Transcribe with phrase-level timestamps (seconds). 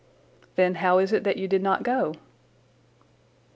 [0.55, 2.15] "Then how is it that you did not go?"